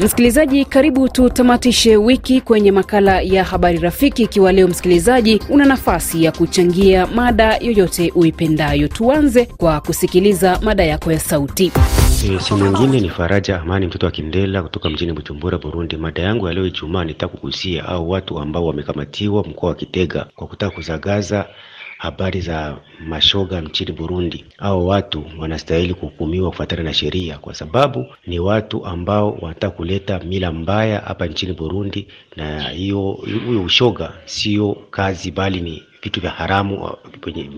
[0.00, 4.22] Msikilizaji, karibu tutamatishe wiki kwenye makala ya habari rafiki.
[4.22, 11.12] Ikiwa leo msikilizaji, una nafasi ya kuchangia mada yoyote uipendayo, tuanze kwa kusikiliza mada yako
[11.12, 11.72] ya sauti.
[12.30, 15.96] E, si mwingine ni Faraja Amani mtoto wa Kindela kutoka mjini Bujumbura, Burundi.
[15.96, 20.46] Mada yangu ya leo Ijumaa nitaka kugusia au watu ambao wamekamatiwa mkoa wa Kitega kwa
[20.46, 21.46] kutaka kuzagaza
[22.04, 22.76] habari za
[23.06, 24.44] mashoga nchini Burundi.
[24.56, 30.52] Hao watu wanastahili kuhukumiwa kufuatana na sheria, kwa sababu ni watu ambao wanataka kuleta mila
[30.52, 33.00] mbaya hapa nchini Burundi, na hiyo
[33.46, 36.90] huyo ushoga sio kazi, bali ni vitu vya haramu.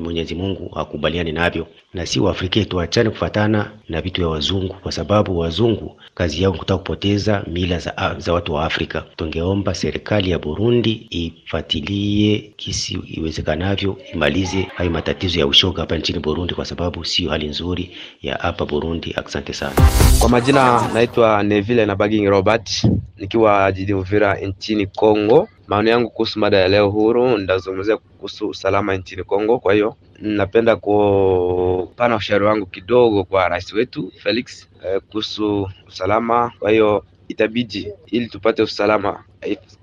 [0.02, 5.38] Mwenyezi Mungu hakubaliani navyo, na si Waafrika tuachane kufatana na vitu vya wazungu, kwa sababu
[5.38, 9.04] wazungu kazi yao kutaka kupoteza mila za, za watu wa Afrika.
[9.16, 16.54] Tungeomba serikali ya Burundi ifuatilie kisi iwezekanavyo, imalize hayo matatizo ya ushoga hapa nchini Burundi,
[16.54, 17.90] kwa sababu sio hali nzuri
[18.22, 19.14] ya hapa Burundi.
[19.26, 19.74] Asante sana.
[20.18, 25.48] Kwa majina naitwa Neville na Baging Robert nikiwa jijini Uvira nchini Kongo.
[25.66, 29.58] Maoni yangu kuhusu mada ya leo huru, nitazungumzia kuhusu usalama nchini Kongo.
[29.58, 36.52] Kwa hiyo napenda kupana ushauri wangu kidogo kwa rais wetu Felix eh, kuhusu usalama.
[36.58, 39.24] Kwa hiyo itabidi ili tupate usalama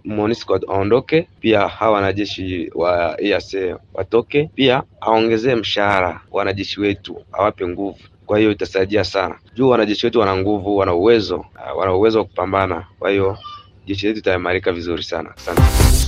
[0.05, 7.97] MONUSCO aondoke, pia hawa wanajeshi wa EAC watoke, pia aongezee mshahara wanajeshi wetu, awape nguvu.
[8.25, 11.45] Kwa hiyo itasaidia sana juu wanajeshi wetu wana nguvu, wana uwezo,
[11.75, 12.85] wana uwezo wa kupambana.
[12.99, 13.37] Kwa hiyo
[13.87, 15.29] jeshi letu itaimarika vizuri sana.
[15.37, 15.61] Asante.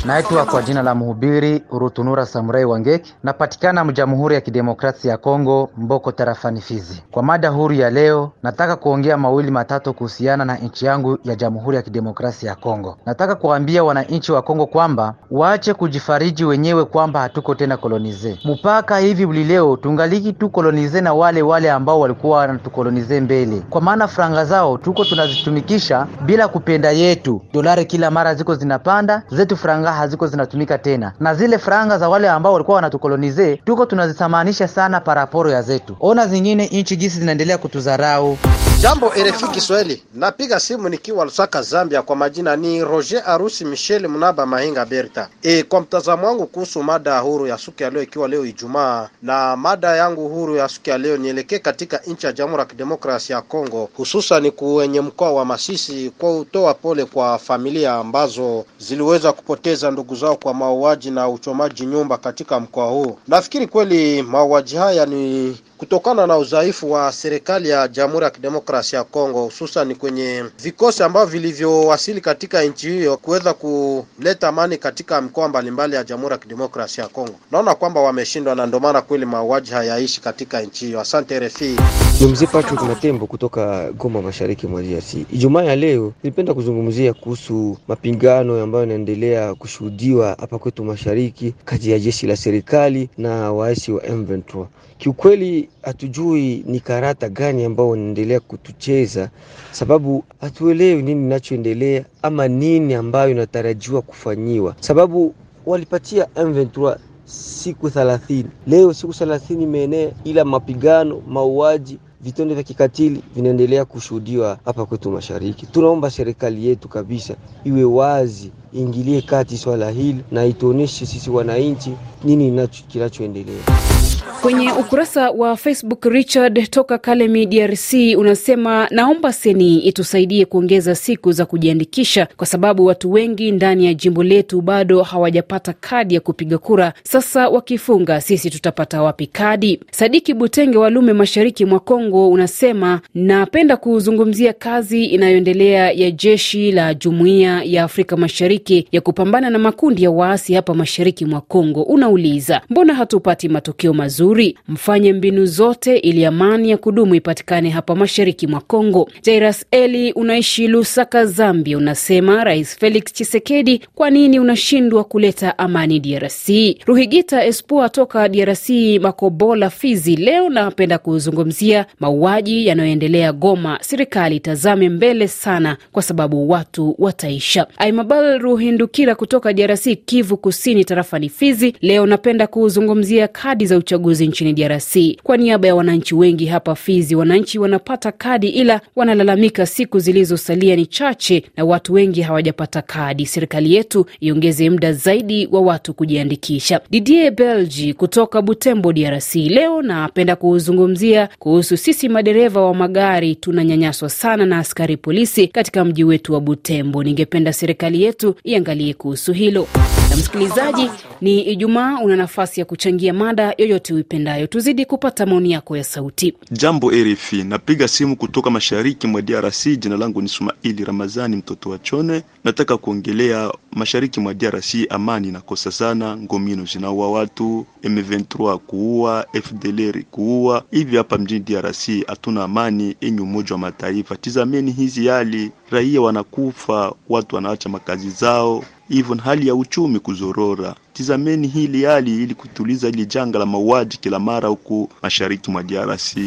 [0.06, 6.12] Naitwa kwa jina la mhubiri Urutunura Samurai Wangeki, napatikana Jamhuri ya Kidemokrasia ya Kongo, Mboko
[6.12, 7.04] tarafani Fizi.
[7.12, 11.78] Kwa mada huru ya leo, nataka kuongea mawili matatu kuhusiana na nchi yangu ya Jamhuri
[11.78, 12.98] ya Kidemokrasia ya Kongo.
[13.06, 18.40] Nataka kuambia wananchi wa Kongo kwamba waache kujifariji wenyewe kwamba hatuko tena kolonize.
[18.46, 24.08] Mpaka hivi leo tungaliki tu kolonize na wale wale ambao walikuwa wanatukolonize mbele, kwa maana
[24.08, 27.42] franga zao tuko tunazitumikisha bila kupenda yetu.
[27.66, 32.30] Dolari kila mara ziko zinapanda, zetu franga haziko zinatumika tena, na zile franga za wale
[32.30, 35.98] ambao walikuwa wanatukolonize tuko tunazithamanisha sana paraporo ya zetu.
[36.00, 38.38] Ona zingine nchi jinsi zinaendelea kutudharau.
[38.82, 42.02] Jambo RFI Kiswahili, napiga simu nikiwa Lusaka, Zambia.
[42.02, 45.28] Kwa majina ni Roger Arusi Michel Mnaba Mahinga Berta.
[45.44, 49.56] E, kwa mtazamo wangu kuhusu mada huru ya siku ya leo, ikiwa leo Ijumaa, na
[49.56, 53.42] mada yangu huru ya siku ya leo nielekee katika nchi ya Jamhuri ya Kidemokrasia ya
[53.42, 60.16] Kongo, hususan kwenye mkoa wa Masisi, kwa utoa pole kwa familia ambazo ziliweza kupoteza ndugu
[60.16, 63.18] zao kwa mauaji na uchomaji nyumba katika mkoa huu.
[63.28, 69.06] Nafikiri kweli mauaji haya ni kutokana na udhaifu wa serikali ya Jamhuri ya Kidemokrasia ya
[69.06, 75.96] Kongo, hususan kwenye vikosi ambavyo vilivyowasili katika nchi hiyo kuweza kuleta amani katika mikoa mbalimbali
[75.96, 77.36] ya Jamhuri ya Kidemokrasia ya Kongo.
[77.52, 81.00] Naona kwamba wameshindwa, na ndio maana kweli mauaji hayaishi katika nchi hiyo.
[81.02, 81.76] Asante RFI.
[82.22, 85.14] Ni mzee Patrick Matembo kutoka Goma, mashariki mwa DRC.
[85.34, 92.00] Ijumaa ya leo nilipenda kuzungumzia kuhusu mapigano ambayo yanaendelea kushuhudiwa hapa kwetu mashariki kati ya
[92.00, 94.66] jeshi la serikali na waasi wa M23.
[94.98, 99.30] Kiukweli hatujui ni karata gani ambao wanaendelea kutucheza,
[99.72, 105.34] sababu hatuelewi nini inachoendelea ama nini ambayo inatarajiwa kufanyiwa, sababu
[105.66, 108.50] walipatia M23 siku thelathini.
[108.68, 115.66] Leo siku thelathini imeenea, ila mapigano, mauaji vitendo vya kikatili vinaendelea kushuhudiwa hapa kwetu mashariki.
[115.66, 121.92] Tunaomba serikali yetu kabisa iwe wazi, ingilie kati swala hili na ituoneshe sisi wananchi
[122.24, 123.95] nini kinachoendelea.
[124.42, 131.46] Kwenye ukurasa wa Facebook, Richard toka Kalemi, DRC, unasema naomba seni itusaidie kuongeza siku za
[131.46, 136.94] kujiandikisha kwa sababu watu wengi ndani ya jimbo letu bado hawajapata kadi ya kupiga kura.
[137.04, 139.80] Sasa wakifunga, sisi tutapata wapi kadi?
[139.92, 146.94] Sadiki Butenge wa Lume, mashariki mwa Kongo, unasema napenda kuzungumzia kazi inayoendelea ya jeshi la
[146.94, 151.82] Jumuiya ya Afrika Mashariki ya kupambana na makundi ya waasi hapa mashariki mwa Kongo.
[151.84, 154.58] Unauliza, mbona hatupati matokeo mazuri?
[154.68, 159.10] Mfanye mbinu zote ili amani ya kudumu ipatikane hapa mashariki mwa Kongo.
[159.22, 166.50] Jairas Eli, unaishi Lusaka, Zambia, unasema Rais Felix Chisekedi, kwa nini unashindwa kuleta amani DRC?
[166.86, 168.70] Ruhigita Espua toka DRC,
[169.02, 173.78] Makobola, Fizi, leo napenda kuzungumzia mauaji yanayoendelea Goma.
[173.82, 177.68] Serikali itazame mbele sana, kwa sababu watu wataisha.
[177.78, 183.95] Aimabal Ruhindukira kutoka DRC, Kivu Kusini, tarafa ni Fizi, leo napenda kuzungumzia kadi za uchaguzi
[183.96, 184.98] uchaguzi nchini DRC.
[185.24, 190.86] Kwa niaba ya wananchi wengi hapa Fizi, wananchi wanapata kadi, ila wanalalamika siku zilizosalia ni
[190.86, 193.26] chache na watu wengi hawajapata kadi.
[193.26, 196.82] Serikali yetu iongeze muda zaidi wa watu kujiandikisha.
[196.92, 199.36] Didier Belgi kutoka Butembo, DRC.
[199.36, 206.04] Leo napenda kuzungumzia kuhusu sisi madereva wa magari tunanyanyaswa sana na askari polisi katika mji
[206.04, 207.04] wetu wa Butembo.
[207.04, 209.68] Ningependa serikali yetu iangalie kuhusu hilo.
[210.18, 210.90] Msikilizaji,
[211.22, 214.48] ni Ijumaa, una nafasi ya kuchangia mada yoyote uipendayo.
[214.48, 216.34] Tuzidi kupata maoni yako ya sauti.
[216.52, 219.66] Jambo RFI, napiga simu kutoka mashariki mwa DRC.
[219.80, 222.24] Jina langu ni Sumaili Ramazani, mtoto wa Chone.
[222.44, 230.64] Nataka kuongelea mashariki mwa DRC, amani inakosa sana, ngomino zinaua watu, M23 kuua, FDLR kuua.
[230.72, 234.16] Hivi hapa mjini DRC hatuna amani enye Umoja wa Mataifa.
[234.16, 240.76] Tizameni hizi hali, raia wanakufa, watu wanaacha makazi zao hivyo hali ya uchumi kuzorora.
[240.94, 246.18] Tizameni hili hali ili kutuliza hili janga la mauaji kila mara huku mashariki mwa DRC.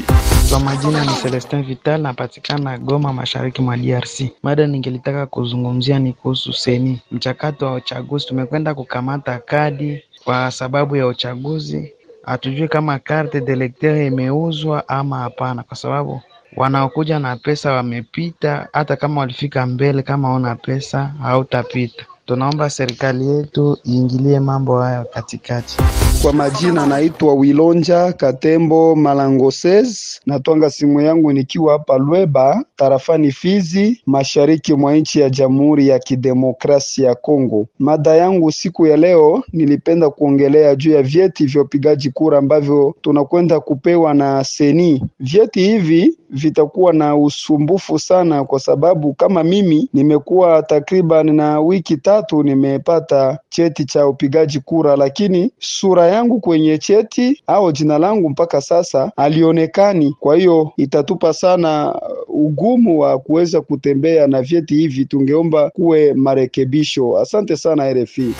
[0.50, 4.22] Kwa majina ni Celestin Vital, napatikana Goma, mashariki mwa DRC.
[4.42, 8.26] Mada ningelitaka kuzungumzia ni kuhusu seni, mchakato wa uchaguzi.
[8.26, 15.76] Tumekwenda kukamata kadi kwa sababu ya uchaguzi, hatujui kama carte d'electeur imeuzwa ama hapana, kwa
[15.76, 16.20] sababu
[16.56, 18.68] wanaokuja na pesa wamepita.
[18.72, 22.06] Hata kama walifika mbele, kama una pesa hautapita.
[22.28, 25.76] Tunaomba serikali yetu iingilie mambo hayo katikati.
[26.22, 34.74] Kwa majina naitwa Wilonja Katembo Malangoses, natwanga simu yangu nikiwa hapa Lweba tarafani Fizi, mashariki
[34.74, 37.66] mwa nchi ya Jamhuri ya Kidemokrasia ya Kongo.
[37.78, 43.60] Mada yangu siku ya leo, nilipenda kuongelea juu ya vyeti vya upigaji kura ambavyo tunakwenda
[43.60, 45.04] kupewa na seni.
[45.20, 52.42] Vyeti hivi vitakuwa na usumbufu sana, kwa sababu kama mimi nimekuwa takriban na wiki tatu
[52.42, 59.12] nimepata cheti cha upigaji kura, lakini sura yangu kwenye cheti au jina langu mpaka sasa
[59.16, 60.14] alionekani.
[60.20, 67.18] Kwa hiyo itatupa sana ugumu wa kuweza kutembea na vyeti hivi, tungeomba kuwe marekebisho.
[67.18, 68.34] Asante sana RFI.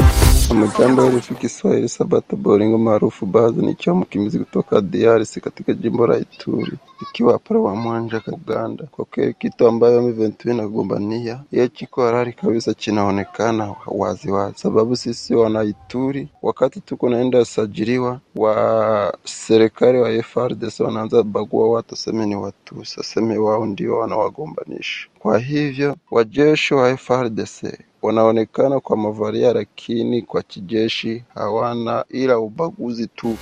[0.50, 6.73] Amajambo RFI Kiswahili, Sabato Boringo maarufu Bazo, nikiwa mkimbizi kutoka DRC katika jimbo la Ituri,
[7.03, 8.85] ikiwa pale wa Mwanja Uganda.
[8.91, 15.35] Kwa kweli kitu ambayo M23 inagombania yeye chiko harari kabisa, chinaonekana wazi wazi, sababu sisi
[15.35, 22.37] wana Ituri wakati tuko naenda sajiliwa wa serikali wa FARDC wanaanza bagua watu, seme ni
[22.37, 25.09] watu saseme wao ndio wanawagombanisha.
[25.19, 27.65] Kwa hivyo wajeshi wa FARDC
[28.03, 33.37] wanaonekana kwa mavaria lakini kwa kijeshi hawana, ila ubaguzi tu.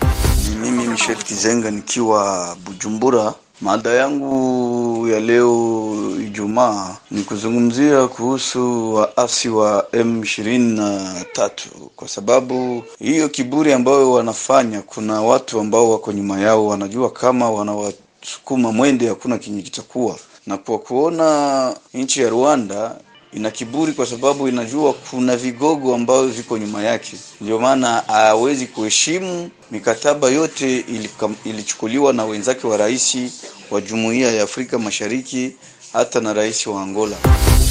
[0.51, 3.35] Ni mimi Michel Kizenga nikiwa Bujumbura.
[3.61, 11.51] Mada yangu ya leo Ijumaa ni kuzungumzia kuhusu waasi wa M23
[11.97, 18.73] kwa sababu hiyo kiburi ambayo wanafanya, kuna watu ambao wako nyuma yao wanajua kama wanawasukuma
[18.73, 20.17] mwende, hakuna kinyi kitakuwa
[20.47, 22.97] na kwa kuona nchi ya Rwanda
[23.33, 29.51] ina kiburi kwa sababu inajua kuna vigogo ambavyo viko nyuma yake, ndio maana hawezi kuheshimu
[29.71, 30.85] mikataba yote
[31.45, 33.17] ilichukuliwa na wenzake wa rais
[33.71, 35.53] wa Jumuiya ya Afrika Mashariki
[35.93, 37.17] hata na rais wa Angola.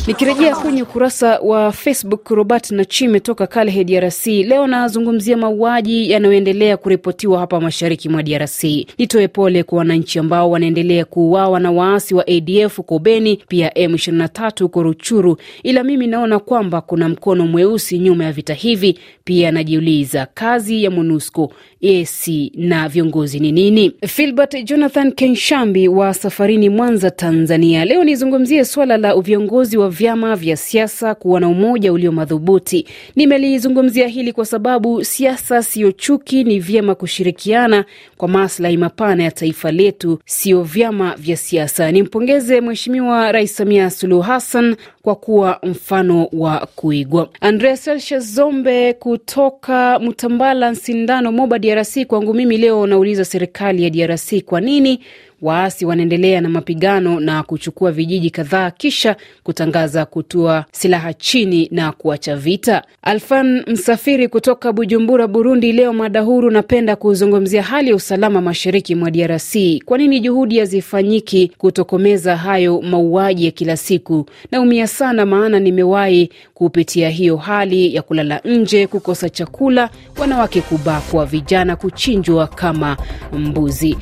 [0.07, 4.28] Nikirejea kwenye ukurasa wa Facebook, Robert Nachime toka Kalehe, DRC.
[4.28, 8.63] Leo nazungumzia mauaji yanayoendelea kuripotiwa hapa mashariki mwa DRC.
[8.98, 14.63] Nitoe pole kwa wananchi ambao wanaendelea kuuawa na waasi wa ADF huko Beni, pia M23
[14.63, 19.00] huko Ruchuru, ila mimi naona kwamba kuna mkono mweusi nyuma ya vita hivi.
[19.24, 23.92] Pia najiuliza kazi ya MONUSCO, EAC na viongozi ni nini?
[24.07, 27.86] Filbert Jonathan Kenshambi wa safarini Mwanza, Tanzania.
[27.86, 32.87] Leo nizungumzie swala la viongozi wa vyama vya siasa kuwa na umoja ulio madhubuti.
[33.16, 37.85] Nimelizungumzia hili kwa sababu siasa siyo chuki, ni vyema kushirikiana
[38.18, 41.92] kwa maslahi mapana ya taifa letu, sio vyama vya siasa.
[41.92, 47.30] Nimpongeze Mheshimiwa Rais Samia Suluhu Hassan kwa kuwa mfano wa kuigwa.
[47.42, 52.06] Andrea Celsius Zombe kutoka Mtambala, Sindano, Moba, DRC.
[52.07, 54.99] Kwangu mimi leo nauliza serikali ya DRC kwa nini
[55.42, 62.35] waasi wanaendelea na mapigano na kuchukua vijiji kadhaa kisha kutangaza kutua silaha chini na kuacha
[62.35, 62.83] vita.
[63.01, 65.71] Alfan Msafiri kutoka Bujumbura, Burundi.
[65.71, 69.56] Leo mada huru, napenda kuzungumzia hali ya usalama mashariki mwa DRC.
[69.85, 74.25] Kwa nini juhudi hazifanyiki kutokomeza hayo mauaji ya kila siku?
[74.51, 81.75] Naumia sana, maana nimewahi kupitia hiyo hali ya kulala nje, kukosa chakula, wanawake kubakwa, vijana
[81.75, 82.97] kuchinjwa kama
[83.33, 83.97] mbuzi.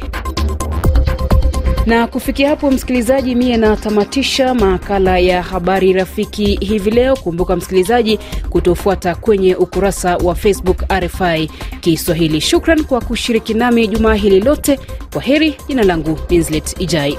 [1.85, 7.15] Na kufikia hapo, msikilizaji, mie natamatisha makala ya habari rafiki hivi leo.
[7.15, 12.41] Kumbuka msikilizaji, kutofuata kwenye ukurasa wa Facebook RFI Kiswahili.
[12.41, 14.79] Shukran kwa kushiriki nami jumaa hili lote.
[15.13, 17.17] Kwa heri, jina langu Minslet Ijai.